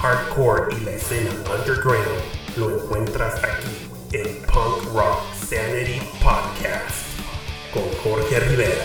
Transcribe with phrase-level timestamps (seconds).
[0.00, 2.08] hardcore y la escena underground
[2.56, 7.06] lo encuentras aquí en Punk Rock Sanity Podcast
[7.70, 8.82] con Jorge Rivera.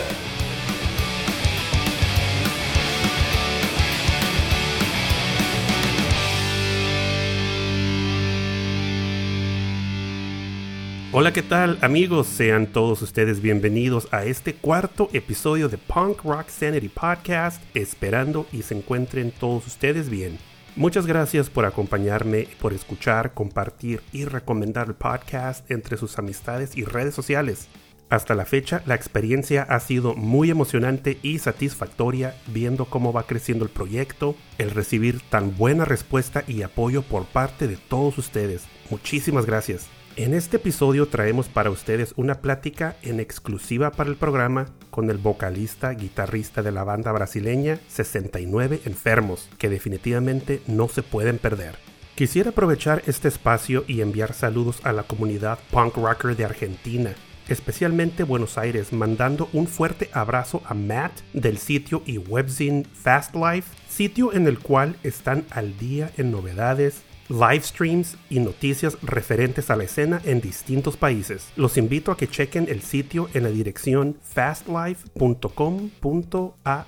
[11.14, 12.28] Hola, ¿qué tal amigos?
[12.28, 18.64] Sean todos ustedes bienvenidos a este cuarto episodio de Punk Rock Sanity Podcast, esperando y
[18.64, 20.38] se encuentren todos ustedes bien.
[20.78, 26.84] Muchas gracias por acompañarme, por escuchar, compartir y recomendar el podcast entre sus amistades y
[26.84, 27.70] redes sociales.
[28.10, 33.64] Hasta la fecha, la experiencia ha sido muy emocionante y satisfactoria viendo cómo va creciendo
[33.64, 38.66] el proyecto, el recibir tan buena respuesta y apoyo por parte de todos ustedes.
[38.90, 39.88] Muchísimas gracias.
[40.18, 45.18] En este episodio traemos para ustedes una plática en exclusiva para el programa con el
[45.18, 51.76] vocalista, guitarrista de la banda brasileña 69 Enfermos, que definitivamente no se pueden perder.
[52.16, 57.14] Quisiera aprovechar este espacio y enviar saludos a la comunidad punk rocker de Argentina,
[57.50, 63.68] especialmente Buenos Aires, mandando un fuerte abrazo a Matt del sitio y webzine Fast Life,
[63.90, 69.76] sitio en el cual están al día en novedades, live streams y noticias referentes a
[69.76, 71.52] la escena en distintos países.
[71.56, 76.86] Los invito a que chequen el sitio en la dirección fastlife.com.ar.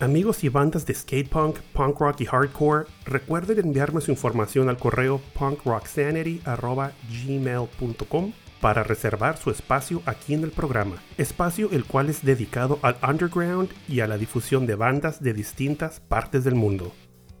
[0.00, 5.20] Amigos y bandas de skatepunk, punk rock y hardcore, recuerden enviarme su información al correo
[5.34, 12.96] punkrocksanity.gmail.com para reservar su espacio aquí en el programa, espacio el cual es dedicado al
[13.08, 16.92] underground y a la difusión de bandas de distintas partes del mundo.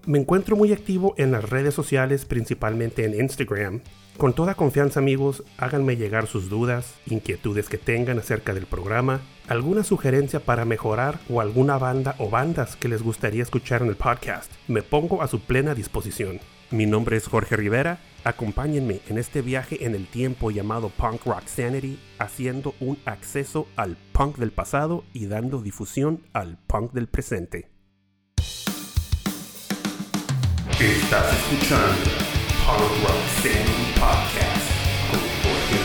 [0.08, 3.82] Me encuentro muy activo en las redes sociales, principalmente en Instagram.
[4.16, 9.84] Con toda confianza amigos, háganme llegar sus dudas, inquietudes que tengan acerca del programa, alguna
[9.84, 14.50] sugerencia para mejorar o alguna banda o bandas que les gustaría escuchar en el podcast.
[14.66, 16.40] Me pongo a su plena disposición.
[16.70, 18.00] Mi nombre es Jorge Rivera.
[18.24, 23.98] Acompáñenme en este viaje en el tiempo llamado Punk Rock Sanity, haciendo un acceso al
[24.14, 27.68] punk del pasado y dando difusión al punk del presente.
[30.80, 32.08] Estás escuchando
[33.42, 34.70] Sanity Podcast
[35.10, 35.80] con Jorge.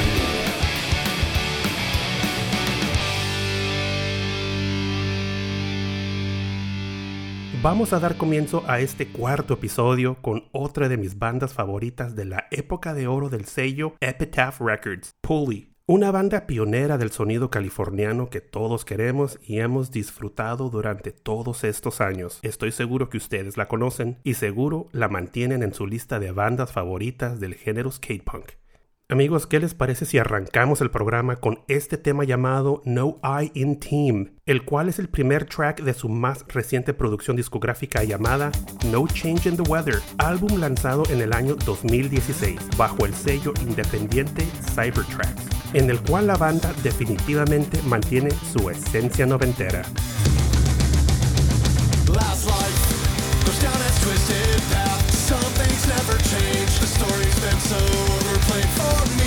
[7.64, 12.26] Vamos a dar comienzo a este cuarto episodio con otra de mis bandas favoritas de
[12.26, 15.73] la época de oro del sello Epitaph Records, Pulley.
[15.94, 22.02] Una banda pionera del sonido californiano que todos queremos y hemos disfrutado durante todos estos
[22.02, 22.40] años.
[22.42, 26.72] Estoy seguro que ustedes la conocen y seguro la mantienen en su lista de bandas
[26.72, 28.54] favoritas del género skatepunk.
[29.14, 33.80] Amigos, ¿qué les parece si arrancamos el programa con este tema llamado No I in
[33.80, 38.52] Team, el cual es el primer track de su más reciente producción discográfica llamada
[38.90, 44.48] No Change in the Weather, álbum lanzado en el año 2016 bajo el sello independiente
[44.74, 49.84] Cybertracks, en el cual la banda definitivamente mantiene su esencia noventera.
[57.44, 59.23] The story's been so overplayed for me.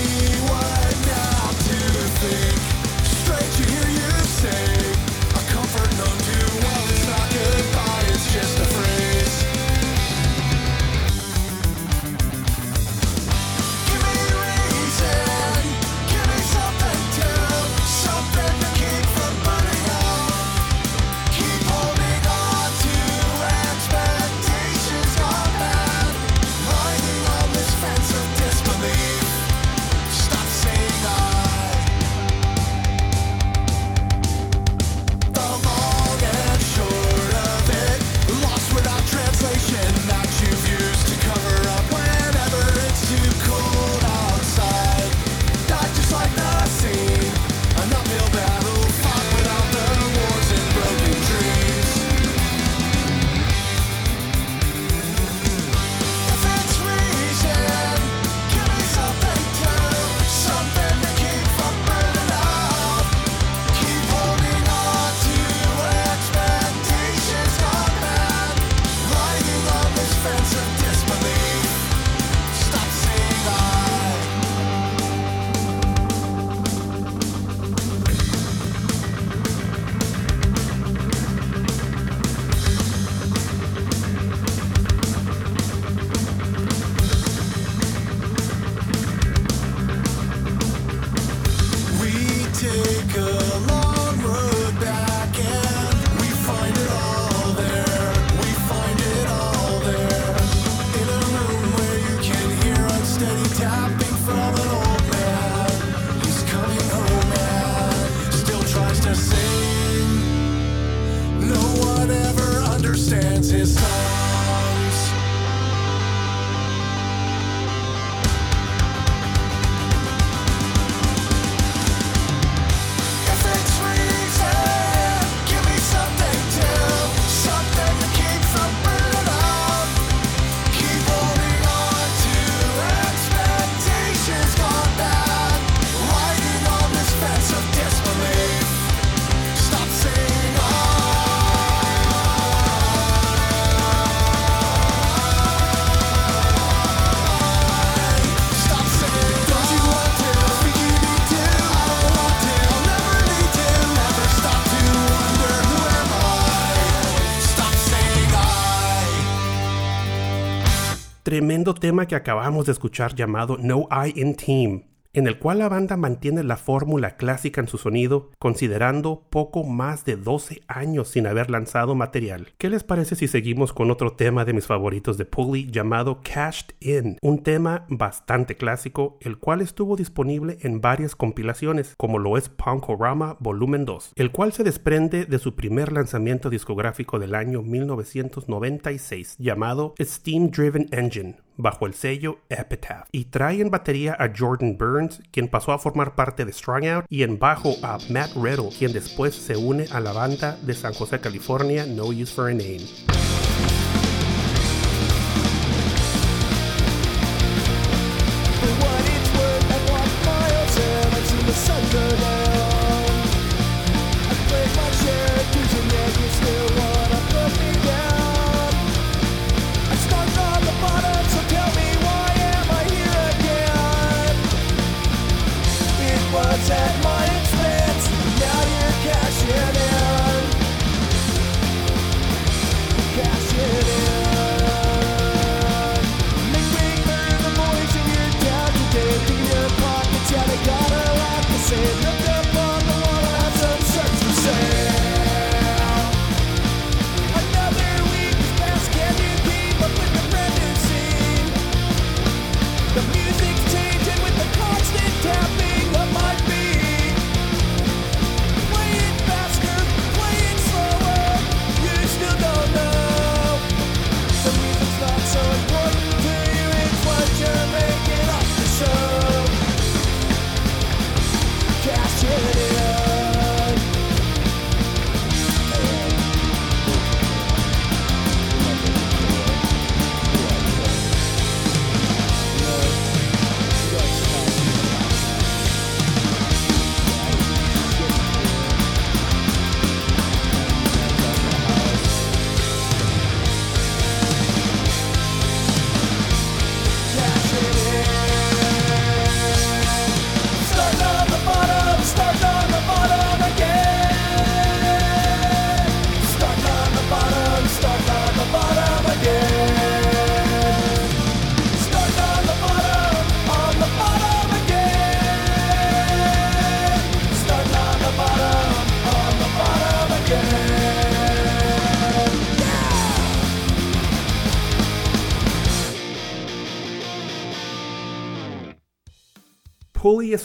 [161.75, 165.97] Tema que acabamos de escuchar llamado No I in Team, en el cual la banda
[165.97, 171.51] mantiene la fórmula clásica en su sonido, considerando poco más de 12 años sin haber
[171.51, 172.53] lanzado material.
[172.57, 176.75] ¿Qué les parece si seguimos con otro tema de mis favoritos de Pulley llamado Cashed
[176.81, 177.19] In?
[177.21, 183.37] Un tema bastante clásico, el cual estuvo disponible en varias compilaciones, como lo es Punkorama
[183.41, 189.95] Volumen 2, el cual se desprende de su primer lanzamiento discográfico del año 1996, llamado
[190.01, 195.49] Steam Driven Engine bajo el sello Epitaph y trae en batería a Jordan Burns, quien
[195.49, 199.35] pasó a formar parte de Strong Out, y en bajo a Matt Riddle, quien después
[199.35, 203.25] se une a la banda de San José, California, No Use for a Name.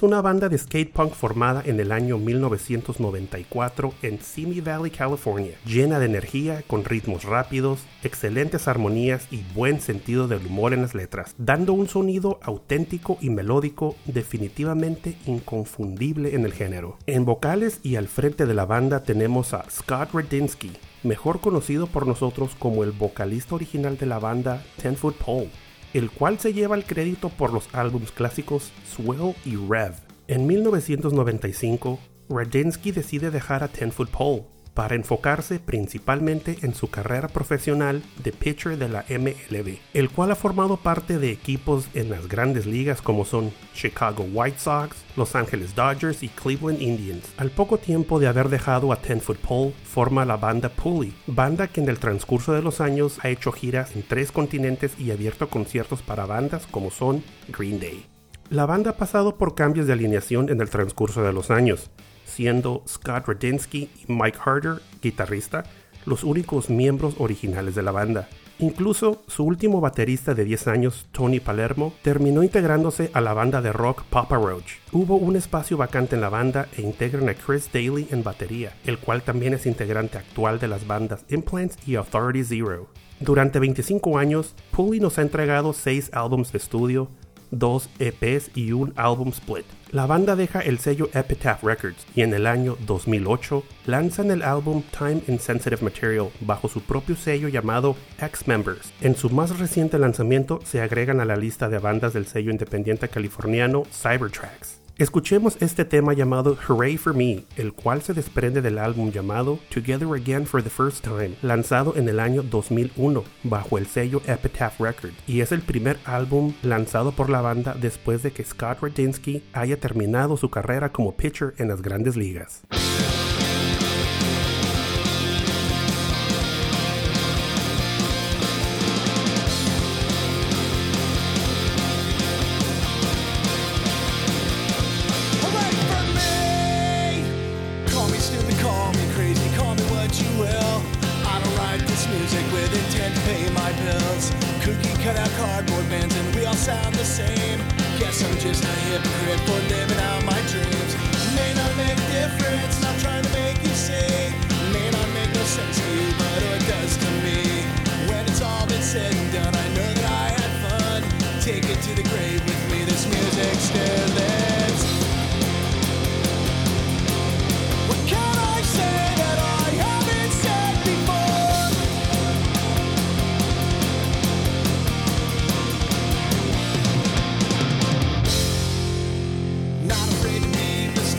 [0.01, 5.53] Es una banda de skate punk formada en el año 1994 en Simi Valley, California,
[5.63, 10.95] llena de energía, con ritmos rápidos, excelentes armonías y buen sentido del humor en las
[10.95, 16.97] letras, dando un sonido auténtico y melódico definitivamente inconfundible en el género.
[17.05, 20.71] En vocales y al frente de la banda tenemos a Scott Radinsky,
[21.03, 25.51] mejor conocido por nosotros como el vocalista original de la banda Ten Foot Pole
[25.93, 29.93] el cual se lleva el crédito por los álbumes clásicos Swell y Rev.
[30.27, 34.43] En 1995, Radinsky decide dejar a Ten Foot Pole
[34.73, 40.35] para enfocarse principalmente en su carrera profesional de pitcher de la MLB, el cual ha
[40.35, 45.75] formado parte de equipos en las grandes ligas como son Chicago White Sox, Los Angeles
[45.75, 47.25] Dodgers y Cleveland Indians.
[47.37, 51.67] Al poco tiempo de haber dejado a Ten Foot Pole, forma la banda Pulley, banda
[51.67, 55.49] que en el transcurso de los años ha hecho giras en tres continentes y abierto
[55.49, 58.05] conciertos para bandas como son Green Day.
[58.49, 61.89] La banda ha pasado por cambios de alineación en el transcurso de los años,
[62.31, 65.63] siendo Scott Radinsky y Mike Harder, guitarrista,
[66.05, 68.27] los únicos miembros originales de la banda.
[68.59, 73.73] Incluso su último baterista de 10 años, Tony Palermo, terminó integrándose a la banda de
[73.73, 74.73] rock Papa Roach.
[74.91, 78.99] Hubo un espacio vacante en la banda e integran a Chris Daly en batería, el
[78.99, 82.87] cual también es integrante actual de las bandas Implants y Authority Zero.
[83.19, 87.09] Durante 25 años, Pulley nos ha entregado 6 álbumes de estudio,
[87.51, 89.65] dos EPs y un álbum split.
[89.91, 94.83] La banda deja el sello Epitaph Records y en el año 2008 lanzan el álbum
[94.97, 98.93] Time Insensitive Material bajo su propio sello llamado X-Members.
[99.01, 103.09] En su más reciente lanzamiento se agregan a la lista de bandas del sello independiente
[103.09, 104.80] californiano Cybertracks.
[105.01, 110.07] Escuchemos este tema llamado Hooray for Me, el cual se desprende del álbum llamado Together
[110.07, 115.15] Again for the First Time, lanzado en el año 2001 bajo el sello Epitaph Records,
[115.25, 119.79] y es el primer álbum lanzado por la banda después de que Scott Radinsky haya
[119.79, 122.61] terminado su carrera como pitcher en las grandes ligas.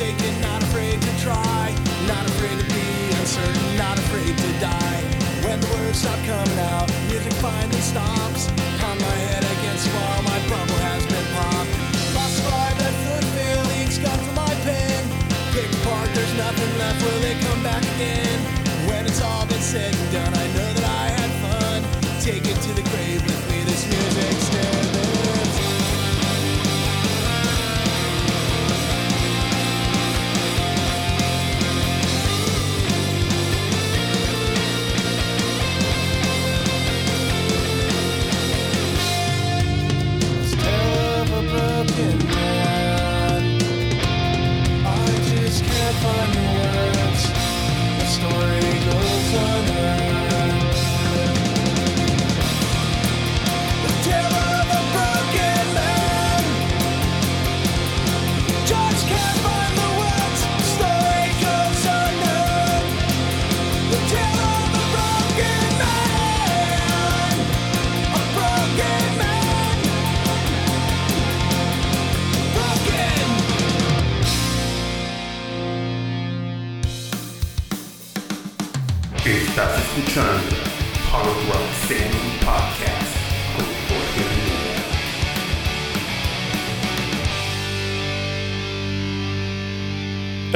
[0.03, 1.75] Mistaken, not afraid to try,
[2.09, 5.03] not afraid to be uncertain, not afraid to die.
[5.47, 8.51] When the words stop coming out, music finally stops.
[8.79, 11.71] Pound my head against the wall, my bubble has been popped.
[12.15, 13.23] Lost five, that foot
[14.03, 15.03] got from my pen.
[15.55, 18.39] Pick apart, there's nothing left, will it come back again?
[18.89, 21.79] When it's all been said and done, I know that I had fun.
[22.21, 23.23] Take it to the grave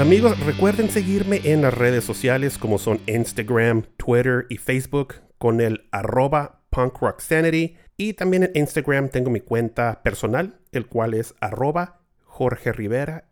[0.07, 5.89] Amigos, recuerden seguirme en las redes sociales como son Instagram, Twitter y Facebook con el
[5.91, 7.75] arroba Punk Rock Sanity.
[7.97, 13.27] Y también en Instagram tengo mi cuenta personal, el cual es arroba Jorge Rivera-PRS.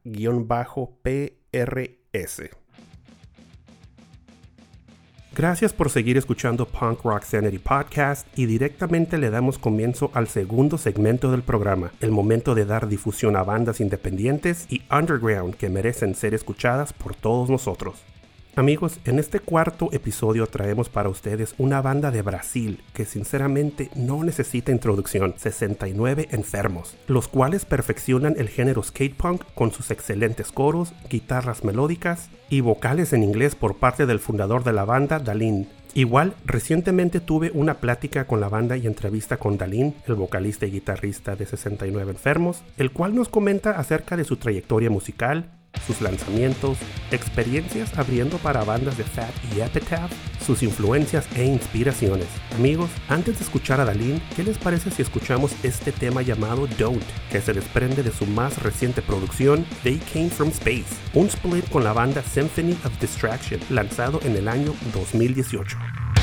[5.37, 10.79] Gracias por seguir escuchando Punk Rock Sanity Podcast y directamente le damos comienzo al segundo
[10.79, 16.15] segmento del programa, el momento de dar difusión a bandas independientes y underground que merecen
[16.15, 18.14] ser escuchadas por todos nosotros.
[18.57, 24.23] Amigos, en este cuarto episodio traemos para ustedes una banda de Brasil que sinceramente no
[24.23, 30.93] necesita introducción, 69 enfermos, los cuales perfeccionan el género skate punk con sus excelentes coros,
[31.11, 35.67] guitarras melódicas y vocales en inglés por parte del fundador de la banda, Dalin.
[35.95, 40.71] Igual, recientemente tuve una plática con la banda y entrevista con Dalin, el vocalista y
[40.71, 45.51] guitarrista de 69 Enfermos, el cual nos comenta acerca de su trayectoria musical,
[45.87, 46.79] sus lanzamientos,
[47.11, 50.11] experiencias abriendo para bandas de Fat y Epitaph,
[50.45, 52.27] sus influencias e inspiraciones.
[52.55, 57.05] Amigos, antes de escuchar a Dalin, ¿qué les parece si escuchamos este tema llamado Don't,
[57.31, 61.85] que se desprende de su más reciente producción, They Came From Space, un split con
[61.85, 66.14] la banda Symphony of Distraction, lanzado en el año 2018.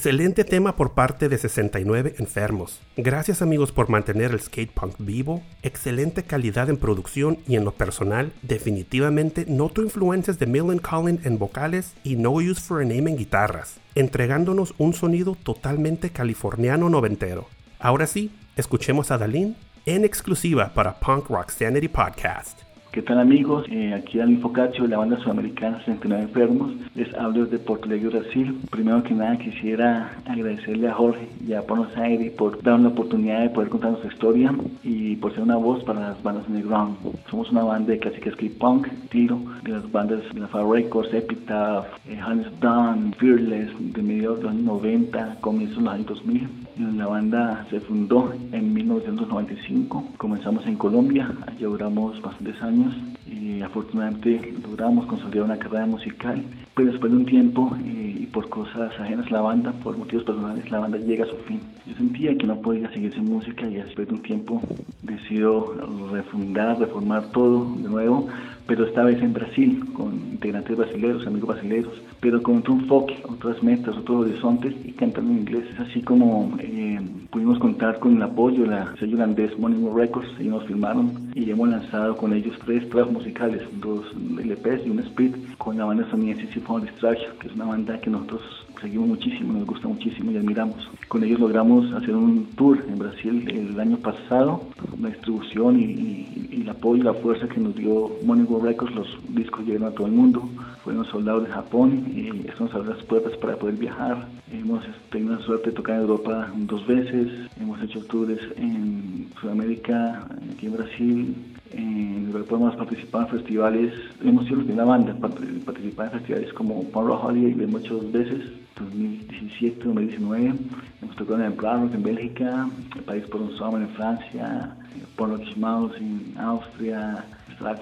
[0.00, 2.80] Excelente tema por parte de 69 Enfermos.
[2.96, 5.42] Gracias amigos por mantener el skate punk vivo.
[5.62, 8.32] Excelente calidad en producción y en lo personal.
[8.40, 13.18] Definitivamente noto influencias de Millen Collin en vocales y No Use for a Name en
[13.18, 17.46] guitarras, entregándonos un sonido totalmente californiano noventero.
[17.78, 22.69] Ahora sí, escuchemos a Dalín en exclusiva para Punk Rock Sanity Podcast.
[22.92, 23.66] ¿Qué tal amigos?
[23.70, 26.72] Eh, aquí Dani Focaccio de la banda sudamericana 69 Enfermos.
[26.96, 28.58] Les hablo desde Porto Alegre, Brasil.
[28.68, 33.42] Primero que nada quisiera agradecerle a Jorge y a Buenos Aires por darnos la oportunidad
[33.42, 36.96] de poder contar nuestra historia y por ser una voz para las bandas underground.
[37.30, 41.14] Somos una banda de clásica skate punk, tiro, de las bandas de la Far Records,
[41.14, 42.18] Epitaph, eh,
[42.60, 46.48] Down, Fearless, de mediados de los años 90, comienzos de los años 2000.
[46.96, 50.04] La banda se fundó en 1995.
[50.16, 52.79] Comenzamos en Colombia, allá duramos bastantes años
[53.26, 56.42] y afortunadamente logramos consolidar una carrera musical.
[56.74, 60.70] Pero después de un tiempo eh, y por cosas ajenas la banda, por motivos personales,
[60.70, 61.60] la banda llega a su fin.
[61.86, 64.62] Yo sentía que no podía seguir sin música y después de un tiempo
[65.02, 65.74] decido
[66.12, 68.28] refundar, reformar todo de nuevo,
[68.66, 73.62] pero esta vez en Brasil, con integrantes brasileños, amigos brasileños, pero con otro enfoque, otras
[73.62, 75.64] metas, otros horizontes y cantando en inglés.
[75.72, 80.28] Es así como eh, pudimos contar con el apoyo de la sello holandés Monimo Records,
[80.38, 85.00] ellos nos firmaron y hemos lanzado con ellos tres trabajos musicales, dos LPs y un
[85.00, 88.42] split con la banda estadounidense Symphony Distraction, que es una banda que nosotros
[88.80, 90.88] seguimos muchísimo, nos gusta muchísimo y admiramos.
[91.08, 94.62] Con ellos logramos hacer un tour en Brasil el año pasado,
[95.00, 99.64] la distribución y, el apoyo y la fuerza que nos dio Money Records, los discos
[99.64, 100.48] llegaron a todo el mundo,
[100.84, 104.28] fueron soldados de Japón y eso nos abrió las puertas para poder viajar.
[104.52, 107.28] Hemos tenido la suerte de tocar en Europa dos veces,
[107.60, 111.34] hemos hecho tours en Sudamérica, aquí en Brasil,
[111.72, 113.92] en Europa hemos participado en festivales,
[114.24, 115.16] hemos sido la primera banda
[115.64, 120.54] participar en festivales como Rock Holiday, lo hemos hecho veces, 2017, 2019.
[121.02, 124.74] Hemos tocado en el en Bélgica, el País por un Summer en Francia,
[125.16, 127.24] Rock Mouse en Austria,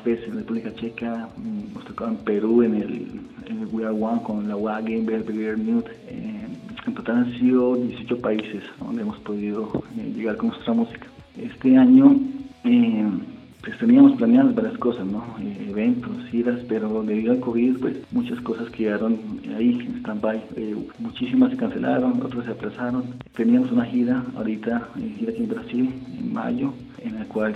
[0.02, 4.22] Fest en República Checa, hemos tocado en Perú en el, en el We Are One
[4.22, 5.90] con la WA Game Belvedere Mute.
[6.86, 11.06] En total han sido 18 países donde hemos podido eh, llegar con nuestra música.
[11.36, 12.16] Este año
[12.64, 13.08] eh,
[13.68, 15.22] pues teníamos planeadas varias cosas, ¿no?
[15.40, 19.18] Eh, eventos, giras, pero debido al COVID, pues muchas cosas quedaron
[19.54, 20.42] ahí en stand-by.
[20.56, 23.04] Eh, muchísimas se cancelaron, otras se aplazaron.
[23.36, 27.54] Teníamos una gira ahorita, eh, gira aquí en Brasil, en mayo, en la cual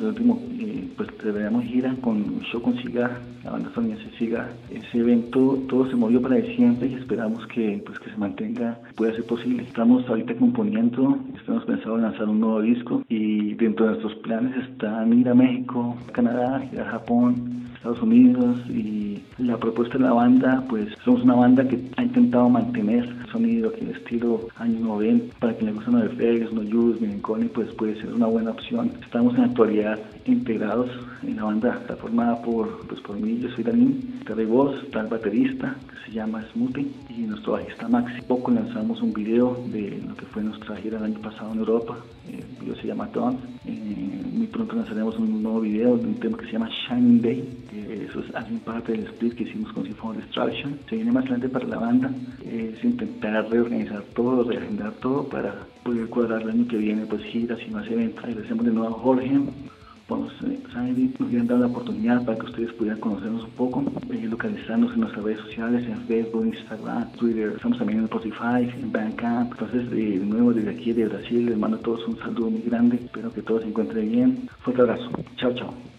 [0.00, 4.52] el último, eh, pues cerraríamos gira con show con Cigar, la banda estadounidense Cigar.
[4.70, 9.14] Ese evento todo se movió para diciembre y esperamos que, pues, que se mantenga, pueda
[9.14, 9.62] ser posible.
[9.62, 14.56] Estamos ahorita componiendo, estamos pensando en lanzar un nuevo disco y dentro de nuestros planes
[14.68, 20.14] está ir a México, Canadá, ir a Japón, Estados Unidos y la propuesta de la
[20.14, 25.38] banda, pues somos una banda que ha intentado mantener el sonido, el estilo años 90,
[25.38, 28.52] para quien le gusta no de Fegs, no Jules, Melancholy, pues puede ser una buena
[28.52, 28.90] opción.
[29.02, 30.90] Estamos en actualidad integrados
[31.22, 34.82] en la banda, está formada por, pues por mí, yo soy Danín, está de voz,
[34.82, 38.22] está el baterista, que se llama Smoothie, y nuestro bajista Maxi.
[38.22, 41.96] Poco lanzamos un video de lo que fue nuestra gira el año pasado en Europa,
[42.28, 43.38] el video se llama Dawn.
[43.66, 47.44] Eh, muy pronto lanzaremos un nuevo video de un tema que se llama Shining Day,
[47.70, 50.78] que eso es hace parte del split que hicimos con Symphony Destruction.
[50.88, 52.10] Se viene más adelante para la banda,
[52.44, 57.58] es intentar reorganizar todo, reagendar todo para poder cuadrar el año que viene, pues giras
[57.66, 58.24] y más eventos.
[58.24, 59.40] Agradecemos de nuevo a Jorge,
[60.06, 60.28] Bueno,
[60.72, 64.92] Sandy nos quieren dar la oportunidad para que ustedes pudieran conocernos un poco, eh, localizarnos
[64.92, 69.52] en nuestras redes sociales, en Facebook, Instagram, Twitter, estamos también en Spotify, en Bandcamp.
[69.52, 72.96] Entonces, de nuevo desde aquí de Brasil, les mando a todos un saludo muy grande,
[72.96, 74.48] espero que todos se encuentren bien.
[74.60, 75.93] Fuerte abrazo, chao, chao.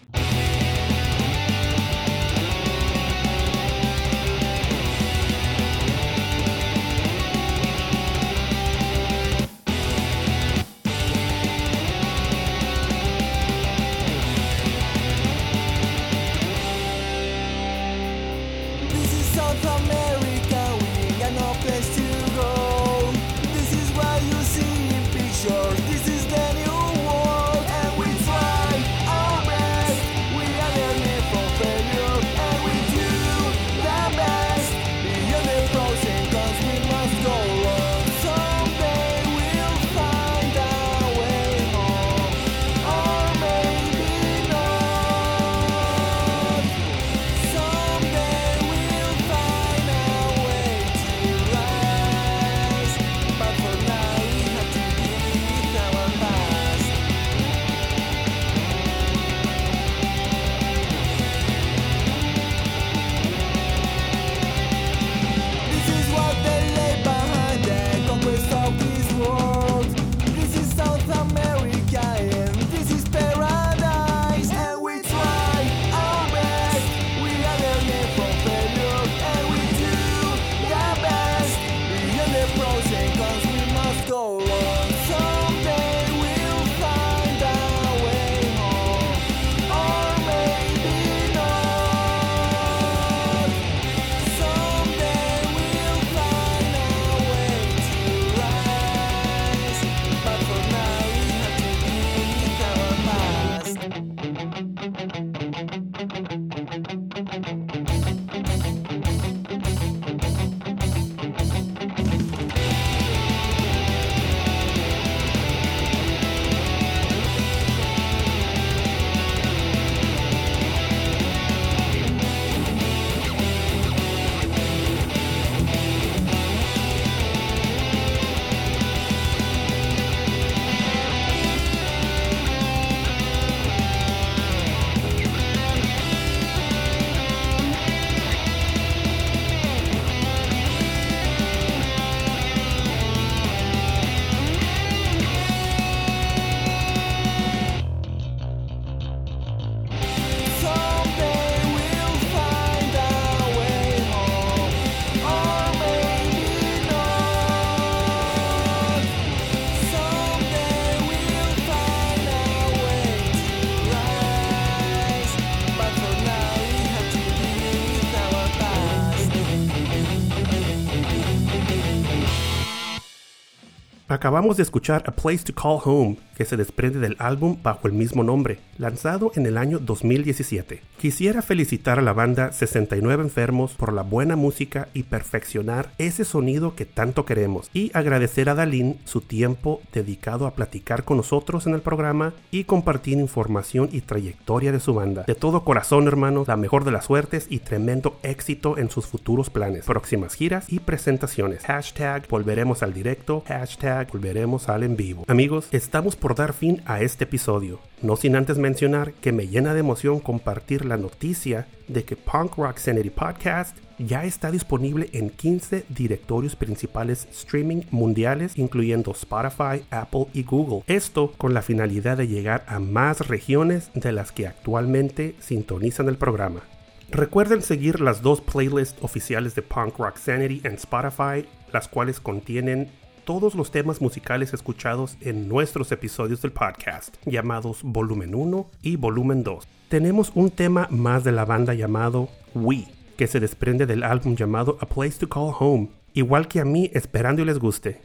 [174.16, 177.92] Acabamos de escuchar A Place to Call Home, que se desprende del álbum bajo el
[177.92, 180.80] mismo nombre, lanzado en el año 2017.
[180.98, 186.74] Quisiera felicitar a la banda 69 Enfermos por la buena música y perfeccionar ese sonido
[186.74, 191.74] que tanto queremos, y agradecer a Dalín su tiempo dedicado a platicar con nosotros en
[191.74, 195.24] el programa y compartir información y trayectoria de su banda.
[195.26, 199.50] De todo corazón, hermanos, la mejor de las suertes y tremendo éxito en sus futuros
[199.50, 201.64] planes, próximas giras y presentaciones.
[201.64, 205.24] Hashtag volveremos al directo, hashtag volveremos al en vivo.
[205.28, 209.74] Amigos, estamos por dar fin a este episodio, no sin antes mencionar que me llena
[209.74, 215.30] de emoción compartir la noticia de que Punk Rock Sanity Podcast ya está disponible en
[215.30, 220.82] 15 directorios principales streaming mundiales, incluyendo Spotify, Apple y Google.
[220.86, 226.18] Esto con la finalidad de llegar a más regiones de las que actualmente sintonizan el
[226.18, 226.62] programa.
[227.10, 232.90] Recuerden seguir las dos playlists oficiales de Punk Rock Sanity en Spotify, las cuales contienen
[233.26, 239.42] todos los temas musicales escuchados en nuestros episodios del podcast, llamados Volumen 1 y Volumen
[239.42, 239.66] 2.
[239.88, 242.84] Tenemos un tema más de la banda llamado We,
[243.16, 246.88] que se desprende del álbum llamado A Place to Call Home, igual que a mí
[246.94, 248.00] esperando y les guste.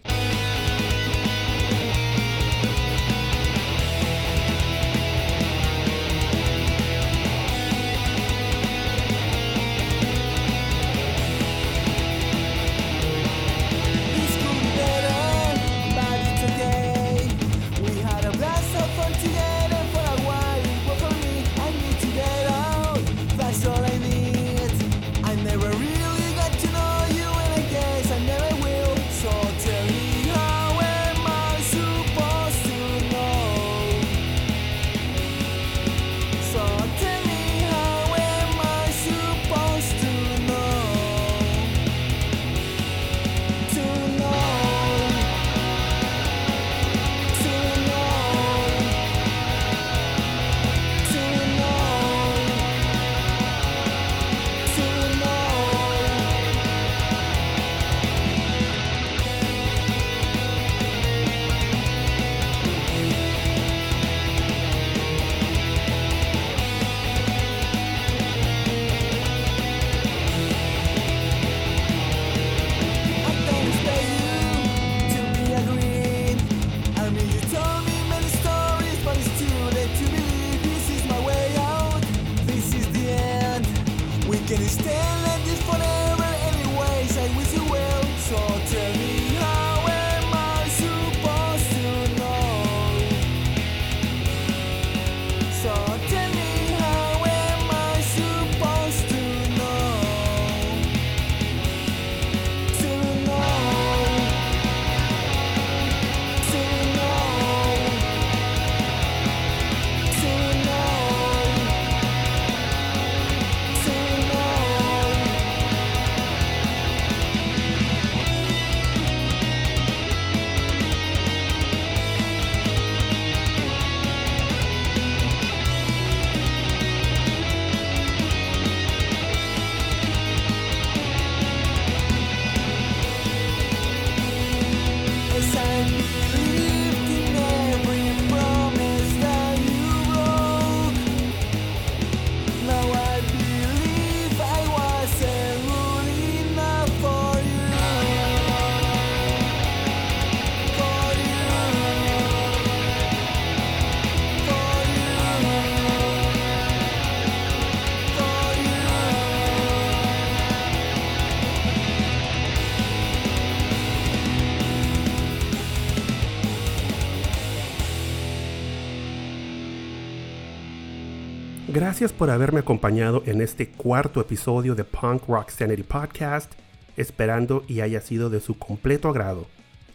[171.91, 176.49] Gracias por haberme acompañado en este cuarto episodio de Punk Rock Sanity Podcast,
[176.95, 179.45] esperando y haya sido de su completo agrado.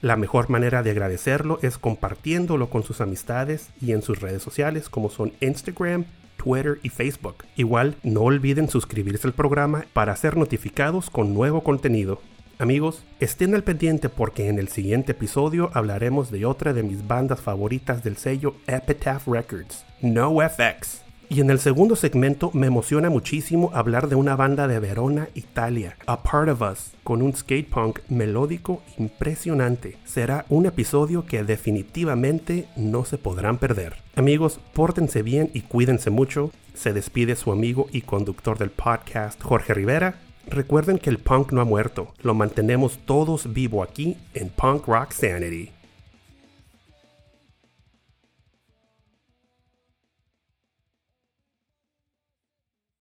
[0.03, 4.91] La mejor manera de agradecerlo es compartiéndolo con sus amistades y en sus redes sociales
[4.91, 6.05] como son Instagram,
[6.37, 7.47] Twitter y Facebook.
[7.57, 12.21] Igual no olviden suscribirse al programa para ser notificados con nuevo contenido.
[12.59, 17.41] Amigos, estén al pendiente porque en el siguiente episodio hablaremos de otra de mis bandas
[17.41, 21.06] favoritas del sello Epitaph Records, NoFX.
[21.29, 25.97] Y en el segundo segmento me emociona muchísimo hablar de una banda de Verona, Italia,
[26.07, 29.99] A Part of Us, con un skate punk melódico impresionante.
[30.05, 33.97] Será un episodio que definitivamente no se podrán perder.
[34.15, 36.53] Amigos, pórtense bien y cuídense mucho.
[36.75, 40.21] Se despide su amigo y conductor del podcast, Jorge Rivera.
[40.47, 45.11] Recuerden que el punk no ha muerto, lo mantenemos todos vivo aquí en Punk Rock
[45.11, 45.73] Sanity.